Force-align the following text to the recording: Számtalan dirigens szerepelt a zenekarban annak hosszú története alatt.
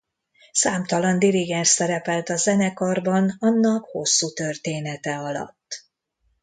Számtalan 0.51 1.19
dirigens 1.19 1.67
szerepelt 1.67 2.29
a 2.29 2.35
zenekarban 2.35 3.35
annak 3.39 3.85
hosszú 3.85 4.27
története 4.29 5.17
alatt. 5.17 5.85